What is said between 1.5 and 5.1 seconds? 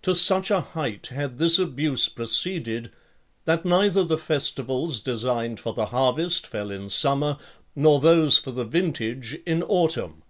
abuse proceeded, that neither the festivals